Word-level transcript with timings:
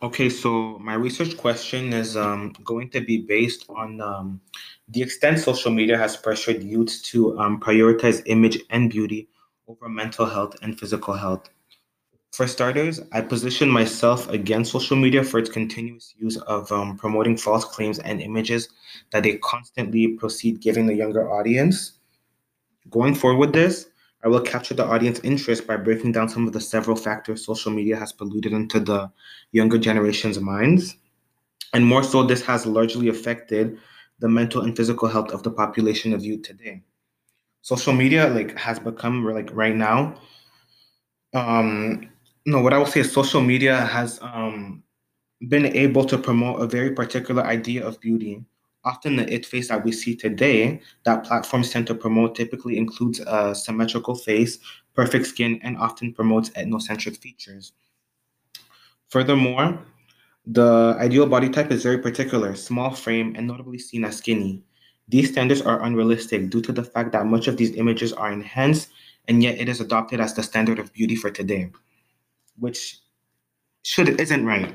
Okay, 0.00 0.30
so 0.30 0.78
my 0.78 0.94
research 0.94 1.36
question 1.36 1.92
is 1.92 2.16
um, 2.16 2.52
going 2.62 2.88
to 2.90 3.00
be 3.00 3.18
based 3.18 3.66
on 3.68 4.00
um, 4.00 4.40
the 4.86 5.02
extent 5.02 5.40
social 5.40 5.72
media 5.72 5.98
has 5.98 6.16
pressured 6.16 6.62
youths 6.62 7.02
to 7.02 7.36
um, 7.40 7.58
prioritize 7.58 8.22
image 8.26 8.60
and 8.70 8.90
beauty 8.90 9.28
over 9.66 9.88
mental 9.88 10.24
health 10.24 10.54
and 10.62 10.78
physical 10.78 11.14
health. 11.14 11.50
For 12.30 12.46
starters, 12.46 13.00
I 13.10 13.22
position 13.22 13.68
myself 13.68 14.28
against 14.28 14.70
social 14.70 14.96
media 14.96 15.24
for 15.24 15.40
its 15.40 15.50
continuous 15.50 16.14
use 16.16 16.36
of 16.42 16.70
um, 16.70 16.96
promoting 16.96 17.36
false 17.36 17.64
claims 17.64 17.98
and 17.98 18.20
images 18.20 18.68
that 19.10 19.24
they 19.24 19.38
constantly 19.38 20.14
proceed 20.14 20.60
giving 20.60 20.86
the 20.86 20.94
younger 20.94 21.28
audience. 21.28 21.94
Going 22.88 23.16
forward 23.16 23.38
with 23.38 23.52
this, 23.52 23.88
I 24.24 24.28
will 24.28 24.40
capture 24.40 24.74
the 24.74 24.84
audience 24.84 25.20
interest 25.20 25.66
by 25.66 25.76
breaking 25.76 26.12
down 26.12 26.28
some 26.28 26.46
of 26.46 26.52
the 26.52 26.60
several 26.60 26.96
factors 26.96 27.44
social 27.44 27.70
media 27.70 27.96
has 27.96 28.12
polluted 28.12 28.52
into 28.52 28.80
the 28.80 29.10
younger 29.52 29.78
generation's 29.78 30.40
minds. 30.40 30.96
And 31.72 31.84
more 31.84 32.02
so, 32.02 32.24
this 32.24 32.42
has 32.42 32.66
largely 32.66 33.08
affected 33.08 33.78
the 34.18 34.28
mental 34.28 34.62
and 34.62 34.76
physical 34.76 35.08
health 35.08 35.30
of 35.30 35.42
the 35.42 35.50
population 35.50 36.12
of 36.12 36.24
youth 36.24 36.42
today. 36.42 36.82
Social 37.62 37.92
media 37.92 38.28
like 38.28 38.56
has 38.58 38.78
become 38.78 39.24
like 39.24 39.50
right 39.52 39.76
now. 39.76 40.20
Um, 41.34 42.10
no, 42.46 42.60
what 42.60 42.72
I 42.72 42.78
will 42.78 42.86
say 42.86 43.00
is 43.00 43.12
social 43.12 43.42
media 43.42 43.76
has 43.76 44.18
um 44.22 44.82
been 45.48 45.66
able 45.66 46.04
to 46.04 46.18
promote 46.18 46.60
a 46.60 46.66
very 46.66 46.92
particular 46.92 47.44
idea 47.44 47.86
of 47.86 48.00
beauty. 48.00 48.44
Often, 48.88 49.16
the 49.16 49.30
it 49.30 49.44
face 49.44 49.68
that 49.68 49.84
we 49.84 49.92
see 49.92 50.16
today 50.16 50.80
that 51.04 51.22
platforms 51.22 51.68
tend 51.68 51.86
to 51.88 51.94
promote 51.94 52.34
typically 52.34 52.78
includes 52.78 53.20
a 53.20 53.54
symmetrical 53.54 54.14
face, 54.14 54.58
perfect 54.94 55.26
skin, 55.26 55.60
and 55.62 55.76
often 55.76 56.14
promotes 56.14 56.48
ethnocentric 56.50 57.18
features. 57.18 57.72
Furthermore, 59.10 59.78
the 60.46 60.96
ideal 60.98 61.26
body 61.26 61.50
type 61.50 61.70
is 61.70 61.82
very 61.82 61.98
particular, 61.98 62.54
small 62.54 62.90
frame, 62.90 63.34
and 63.36 63.46
notably 63.46 63.78
seen 63.78 64.06
as 64.06 64.16
skinny. 64.16 64.62
These 65.06 65.32
standards 65.32 65.60
are 65.60 65.82
unrealistic 65.82 66.48
due 66.48 66.62
to 66.62 66.72
the 66.72 66.82
fact 66.84 67.12
that 67.12 67.26
much 67.26 67.46
of 67.46 67.58
these 67.58 67.76
images 67.76 68.14
are 68.14 68.32
enhanced, 68.32 68.88
and 69.28 69.42
yet 69.42 69.60
it 69.60 69.68
is 69.68 69.82
adopted 69.82 70.18
as 70.18 70.32
the 70.32 70.42
standard 70.42 70.78
of 70.78 70.94
beauty 70.94 71.14
for 71.14 71.30
today, 71.30 71.70
which 72.58 73.00
should 73.82 74.18
isn't 74.18 74.46
right. 74.46 74.74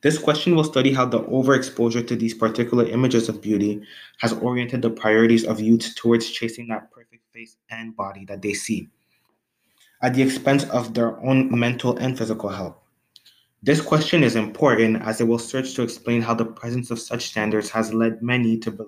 This 0.00 0.18
question 0.18 0.54
will 0.54 0.64
study 0.64 0.92
how 0.92 1.06
the 1.06 1.20
overexposure 1.20 2.06
to 2.06 2.16
these 2.16 2.34
particular 2.34 2.84
images 2.84 3.28
of 3.28 3.42
beauty 3.42 3.82
has 4.20 4.32
oriented 4.32 4.82
the 4.82 4.90
priorities 4.90 5.44
of 5.44 5.60
youths 5.60 5.94
towards 5.94 6.30
chasing 6.30 6.68
that 6.68 6.90
perfect 6.92 7.24
face 7.32 7.56
and 7.70 7.96
body 7.96 8.24
that 8.26 8.42
they 8.42 8.54
see 8.54 8.88
at 10.02 10.14
the 10.14 10.22
expense 10.22 10.64
of 10.70 10.94
their 10.94 11.20
own 11.24 11.56
mental 11.58 11.96
and 11.96 12.16
physical 12.16 12.48
health. 12.48 12.76
This 13.62 13.80
question 13.80 14.22
is 14.22 14.36
important 14.36 15.02
as 15.02 15.20
it 15.20 15.26
will 15.26 15.38
search 15.38 15.74
to 15.74 15.82
explain 15.82 16.22
how 16.22 16.34
the 16.34 16.44
presence 16.44 16.90
of 16.90 17.00
such 17.00 17.26
standards 17.26 17.70
has 17.70 17.92
led 17.92 18.22
many 18.22 18.56
to 18.58 18.70
be- 18.70 18.84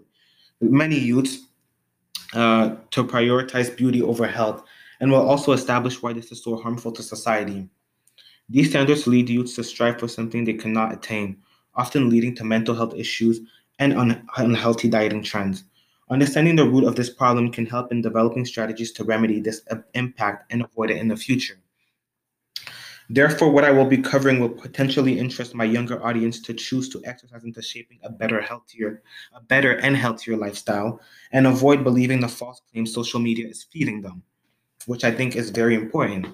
many 0.61 0.97
youths 0.97 1.49
uh, 2.35 2.77
to 2.93 3.03
prioritize 3.03 3.77
beauty 3.77 4.01
over 4.03 4.27
health 4.27 4.63
and 5.01 5.11
will 5.11 5.29
also 5.29 5.53
establish 5.53 6.01
why 6.03 6.13
this 6.13 6.31
is 6.31 6.45
so 6.45 6.57
harmful 6.57 6.93
to 6.93 7.03
society. 7.03 7.69
These 8.51 8.71
standards 8.71 9.07
lead 9.07 9.29
youths 9.29 9.55
to 9.55 9.65
strive 9.65 10.01
for 10.01 10.09
something 10.09 10.45
they 10.45 10.55
cannot 10.55 10.93
attain, 10.93 11.37
often 11.77 12.11
leading 12.11 12.35
to 12.35 12.45
mental 12.45 12.75
health 12.75 12.95
issues 12.95 13.41
and 13.79 13.97
un- 13.97 14.27
unhealthy 14.37 14.89
dieting 14.89 15.23
trends. 15.23 15.63
Understanding 16.11 16.57
the 16.57 16.69
root 16.69 16.83
of 16.83 16.97
this 16.97 17.11
problem 17.11 17.53
can 17.53 17.65
help 17.65 17.93
in 17.93 18.03
developing 18.03 18.45
strategies 18.45 18.91
to 18.93 19.05
remedy 19.05 19.39
this 19.41 19.63
uh, 19.71 19.77
impact 19.95 20.53
and 20.53 20.63
avoid 20.63 20.91
it 20.91 20.97
in 20.97 21.07
the 21.07 21.17
future. 21.17 21.61
Therefore, 23.09 23.51
what 23.51 23.65
I 23.65 23.71
will 23.71 23.87
be 23.87 23.99
covering 23.99 24.41
will 24.41 24.49
potentially 24.49 25.19
interest 25.19 25.55
my 25.55 25.65
younger 25.65 26.05
audience 26.05 26.41
to 26.43 26.55
choose 26.55 26.89
to 26.89 27.03
exercise 27.05 27.45
into 27.45 27.63
shaping 27.63 28.01
a 28.03 28.11
better, 28.11 28.41
healthier, 28.41 29.03
a 29.33 29.41
better 29.41 29.77
and 29.79 29.97
healthier 29.97 30.37
lifestyle, 30.37 31.01
and 31.31 31.47
avoid 31.47 31.85
believing 31.85 32.21
the 32.21 32.29
false 32.29 32.63
claims 32.73 32.93
social 32.93 33.21
media 33.21 33.47
is 33.49 33.65
feeding 33.65 34.01
them, 34.01 34.23
which 34.87 35.05
I 35.05 35.13
think 35.13 35.37
is 35.37 35.51
very 35.51 35.77
important. 35.77 36.27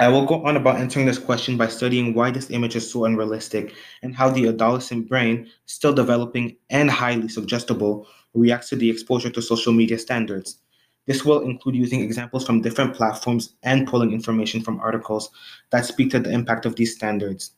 I 0.00 0.08
will 0.08 0.24
go 0.24 0.42
on 0.46 0.56
about 0.56 0.78
answering 0.78 1.04
this 1.04 1.18
question 1.18 1.58
by 1.58 1.68
studying 1.68 2.14
why 2.14 2.30
this 2.30 2.48
image 2.48 2.74
is 2.74 2.90
so 2.90 3.04
unrealistic 3.04 3.74
and 4.02 4.16
how 4.16 4.30
the 4.30 4.48
adolescent 4.48 5.10
brain, 5.10 5.50
still 5.66 5.92
developing 5.92 6.56
and 6.70 6.90
highly 6.90 7.28
suggestible, 7.28 8.06
reacts 8.32 8.70
to 8.70 8.76
the 8.76 8.88
exposure 8.88 9.28
to 9.28 9.42
social 9.42 9.74
media 9.74 9.98
standards. 9.98 10.62
This 11.06 11.22
will 11.26 11.42
include 11.42 11.76
using 11.76 12.00
examples 12.00 12.46
from 12.46 12.62
different 12.62 12.94
platforms 12.94 13.56
and 13.62 13.86
pulling 13.86 14.14
information 14.14 14.62
from 14.62 14.80
articles 14.80 15.28
that 15.68 15.84
speak 15.84 16.10
to 16.12 16.18
the 16.18 16.30
impact 16.30 16.64
of 16.64 16.76
these 16.76 16.94
standards. 16.94 17.50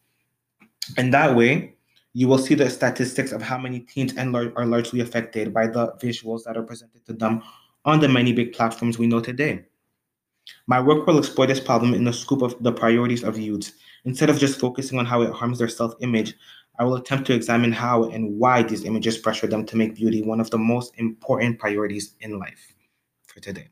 And 0.96 1.14
that 1.14 1.36
way, 1.36 1.76
you 2.12 2.26
will 2.26 2.38
see 2.38 2.56
the 2.56 2.68
statistics 2.68 3.30
of 3.30 3.40
how 3.40 3.56
many 3.56 3.78
teens 3.80 4.14
and 4.16 4.32
lar- 4.32 4.52
are 4.56 4.66
largely 4.66 4.98
affected 4.98 5.54
by 5.54 5.68
the 5.68 5.92
visuals 6.02 6.42
that 6.42 6.56
are 6.56 6.64
presented 6.64 7.06
to 7.06 7.12
them 7.12 7.40
on 7.84 8.00
the 8.00 8.08
many 8.08 8.32
big 8.32 8.52
platforms 8.52 8.98
we 8.98 9.06
know 9.06 9.20
today. 9.20 9.64
My 10.66 10.80
work 10.80 11.06
will 11.06 11.18
explore 11.18 11.46
this 11.46 11.60
problem 11.60 11.94
in 11.94 12.04
the 12.04 12.12
scope 12.12 12.42
of 12.42 12.62
the 12.62 12.72
priorities 12.72 13.22
of 13.22 13.38
youths. 13.38 13.72
Instead 14.04 14.30
of 14.30 14.38
just 14.38 14.58
focusing 14.58 14.98
on 14.98 15.06
how 15.06 15.22
it 15.22 15.32
harms 15.32 15.58
their 15.58 15.68
self 15.68 15.94
image, 16.00 16.34
I 16.78 16.84
will 16.84 16.96
attempt 16.96 17.26
to 17.26 17.34
examine 17.34 17.72
how 17.72 18.04
and 18.04 18.38
why 18.38 18.62
these 18.62 18.84
images 18.84 19.18
pressure 19.18 19.46
them 19.46 19.66
to 19.66 19.76
make 19.76 19.94
beauty 19.94 20.22
one 20.22 20.40
of 20.40 20.50
the 20.50 20.58
most 20.58 20.94
important 20.98 21.58
priorities 21.58 22.14
in 22.20 22.38
life 22.38 22.74
for 23.26 23.40
today. 23.40 23.68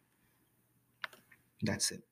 That's 1.63 1.91
it. 1.91 2.03